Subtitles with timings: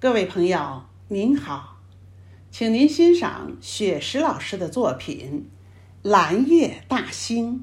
[0.00, 1.76] 各位朋友，您好，
[2.50, 5.50] 请您欣赏雪石老师的作品
[6.08, 7.62] 《蓝月大星》。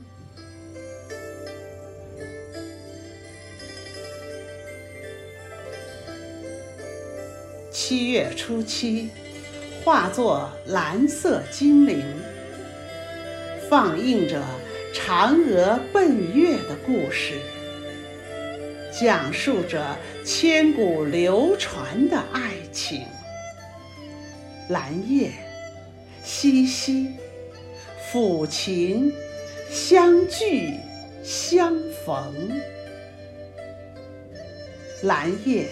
[7.71, 9.09] 七月初七，
[9.83, 12.05] 化作蓝色精灵，
[13.67, 14.43] 放映着
[14.93, 17.41] 嫦娥奔月的故事。
[18.99, 19.95] 讲述着
[20.25, 23.03] 千古流传的爱情。
[24.69, 25.31] 蓝夜，
[26.25, 27.11] 淅淅，
[28.11, 29.13] 抚琴，
[29.69, 30.73] 相聚
[31.23, 32.33] 相逢。
[35.03, 35.67] 蓝夜，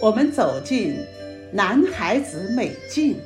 [0.00, 0.96] 我们走进
[1.52, 3.20] 男孩子美境，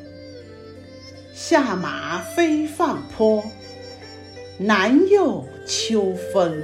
[1.33, 3.45] 下马飞放坡，
[4.59, 6.61] 南又秋风。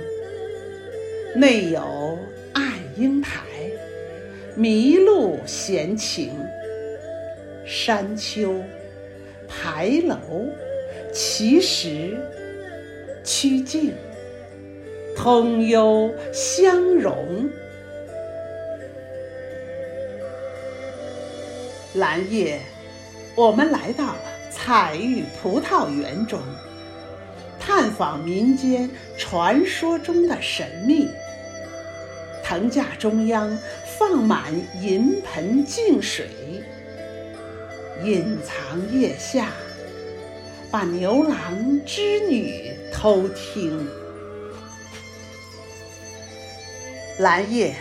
[1.35, 2.19] 内有
[2.53, 3.41] 暗英台，
[4.57, 6.31] 麋鹿闲情。
[7.65, 8.61] 山丘、
[9.49, 10.17] 牌楼、
[11.13, 12.19] 奇石、
[13.25, 13.95] 曲径，
[15.17, 17.49] 通幽相融。
[21.95, 22.61] 蓝夜，
[23.37, 24.17] 我们来到
[24.51, 26.41] 彩玉葡萄园中，
[27.65, 31.09] 探访民间传说中的神秘。
[32.43, 33.57] 藤架中央
[33.97, 36.27] 放满银盆净水，
[38.05, 39.51] 隐藏腋下，
[40.73, 43.87] 把牛郎织女偷听。
[47.21, 47.77] 蓝夜，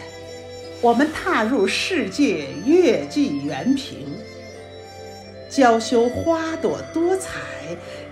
[0.80, 4.08] 我们踏入世界月季园坪，
[5.50, 7.40] 娇羞花朵多彩，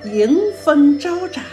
[0.04, 1.46] 迎风招展，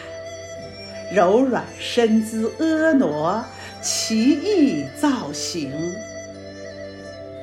[1.12, 3.46] 柔软身姿婀娜。
[3.82, 5.70] 奇异造型，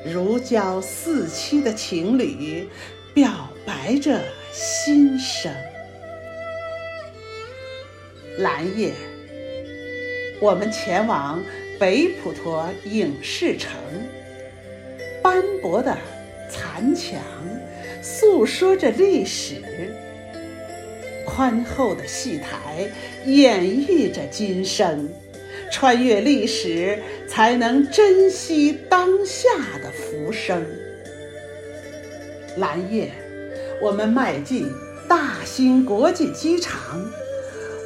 [0.04, 2.68] 如胶似漆的情侣
[3.14, 4.20] 表白着
[4.52, 5.50] 心声。
[8.36, 8.92] 蓝夜，
[10.38, 11.42] 我们前往
[11.80, 13.70] 北普陀影视城，
[15.22, 15.96] 斑驳的
[16.50, 17.18] 残墙
[18.02, 19.54] 诉说着历史，
[21.24, 22.88] 宽厚的戏台
[23.24, 25.08] 演绎着今生。
[25.72, 29.48] 穿越历史，才能珍惜当下
[29.82, 30.64] 的浮生。
[32.56, 33.10] 蓝夜，
[33.80, 34.70] 我们迈进
[35.08, 37.04] 大兴国际机场，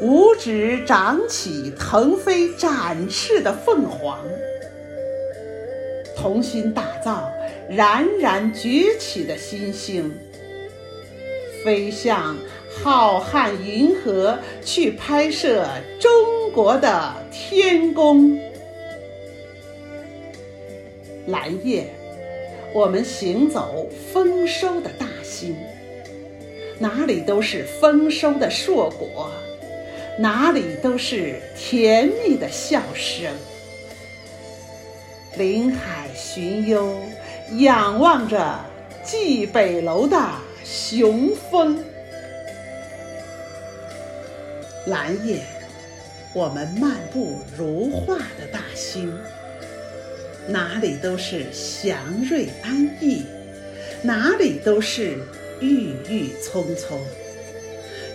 [0.02, 4.18] 五指长起腾飞展翅的凤凰，
[6.14, 7.32] 同心打造
[7.70, 10.12] 冉冉崛起的新星，
[11.64, 12.36] 飞向
[12.82, 15.66] 浩瀚银河去拍摄
[16.00, 16.10] 中。
[16.54, 18.36] 国的天宫，
[21.26, 21.86] 蓝夜，
[22.74, 25.54] 我们行走丰收的大兴，
[26.78, 29.30] 哪里都是丰收的硕果，
[30.18, 33.30] 哪里都是甜蜜的笑声。
[35.36, 36.96] 临海寻幽，
[37.58, 38.58] 仰望着
[39.04, 40.18] 蓟北楼的
[40.64, 41.78] 雄风，
[44.88, 45.40] 蓝夜。
[46.34, 49.12] 我们漫步如画的大兴，
[50.46, 53.24] 哪里都是祥瑞安逸，
[54.02, 55.18] 哪里都是
[55.60, 57.00] 郁郁葱葱。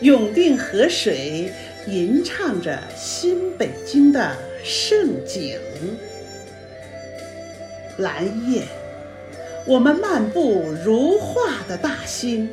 [0.01, 1.51] 永定河水
[1.87, 5.57] 吟唱着新北京的盛景。
[7.97, 8.63] 蓝夜，
[9.65, 12.49] 我们漫步如画的大兴，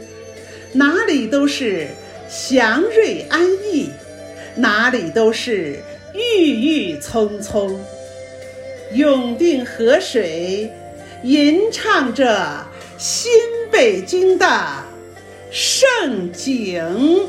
[0.73, 1.89] 哪里都是
[2.29, 3.91] 祥瑞安逸。
[4.61, 5.83] 哪里都是
[6.15, 7.81] 郁郁葱葱，
[8.93, 10.71] 永定河水
[11.23, 12.67] 吟唱着
[12.99, 13.33] 新
[13.71, 14.47] 北京的
[15.51, 17.27] 盛景。